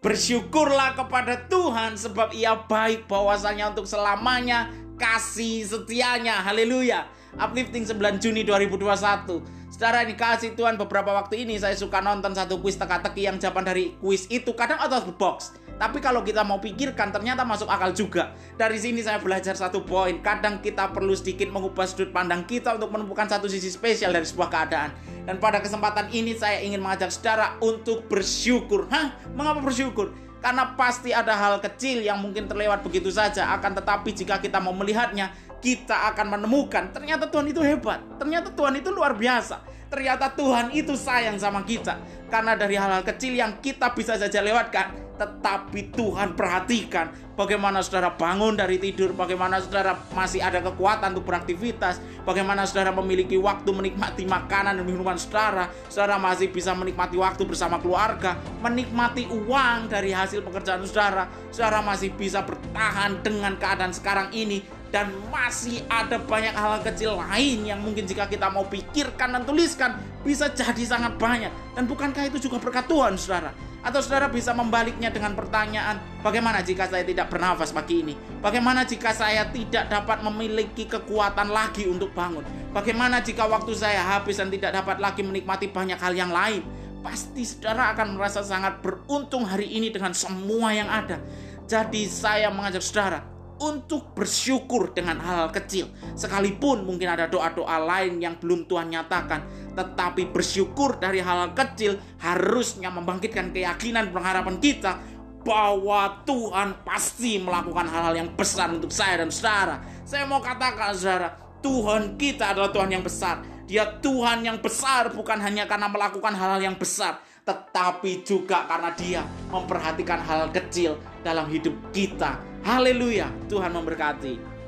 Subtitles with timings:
[0.00, 6.40] Bersyukurlah kepada Tuhan sebab ia baik bahwasanya untuk selamanya kasih setianya.
[6.40, 7.04] Haleluya.
[7.36, 9.44] Uplifting 9 Juni 2021.
[9.68, 13.68] Saudara ini kasih Tuhan beberapa waktu ini saya suka nonton satu kuis teka-teki yang jawaban
[13.68, 15.52] dari kuis itu kadang out of the box.
[15.80, 18.36] Tapi kalau kita mau pikirkan ternyata masuk akal juga.
[18.60, 20.20] Dari sini saya belajar satu poin.
[20.20, 24.52] Kadang kita perlu sedikit mengubah sudut pandang kita untuk menemukan satu sisi spesial dari sebuah
[24.52, 24.92] keadaan.
[25.24, 28.92] Dan pada kesempatan ini saya ingin mengajak saudara untuk bersyukur.
[28.92, 29.16] Hah?
[29.32, 30.12] Mengapa bersyukur?
[30.44, 33.48] Karena pasti ada hal kecil yang mungkin terlewat begitu saja.
[33.56, 38.00] Akan tetapi jika kita mau melihatnya, kita akan menemukan ternyata Tuhan itu hebat.
[38.16, 39.60] Ternyata Tuhan itu luar biasa.
[39.90, 41.98] Ternyata Tuhan itu sayang sama kita.
[42.30, 48.54] Karena dari hal-hal kecil yang kita bisa saja lewatkan, tetapi Tuhan perhatikan bagaimana saudara bangun
[48.54, 54.78] dari tidur, bagaimana saudara masih ada kekuatan untuk beraktivitas, bagaimana saudara memiliki waktu menikmati makanan
[54.78, 60.86] dan minuman saudara, saudara masih bisa menikmati waktu bersama keluarga, menikmati uang dari hasil pekerjaan
[60.86, 67.14] saudara, saudara masih bisa bertahan dengan keadaan sekarang ini dan masih ada banyak hal kecil
[67.14, 69.94] lain yang mungkin jika kita mau pikirkan dan tuliskan
[70.26, 71.50] bisa jadi sangat banyak.
[71.78, 73.54] Dan bukankah itu juga berkat Tuhan saudara?
[73.80, 78.14] Atau saudara bisa membaliknya dengan pertanyaan bagaimana jika saya tidak bernafas pagi ini?
[78.42, 82.44] Bagaimana jika saya tidak dapat memiliki kekuatan lagi untuk bangun?
[82.74, 86.60] Bagaimana jika waktu saya habis dan tidak dapat lagi menikmati banyak hal yang lain?
[87.00, 91.16] Pasti saudara akan merasa sangat beruntung hari ini dengan semua yang ada.
[91.64, 95.92] Jadi saya mengajak saudara untuk bersyukur dengan hal-hal kecil.
[96.16, 102.88] Sekalipun mungkin ada doa-doa lain yang belum Tuhan nyatakan, tetapi bersyukur dari hal-hal kecil harusnya
[102.88, 104.96] membangkitkan keyakinan pengharapan kita
[105.44, 109.80] bahwa Tuhan pasti melakukan hal-hal yang besar untuk saya dan saudara.
[110.04, 113.44] Saya mau katakan saudara, Tuhan kita adalah Tuhan yang besar.
[113.68, 119.22] Dia Tuhan yang besar bukan hanya karena melakukan hal-hal yang besar, tetapi juga karena Dia
[119.52, 122.49] memperhatikan hal kecil dalam hidup kita.
[122.60, 124.59] Haleluya, Tuhan memberkati.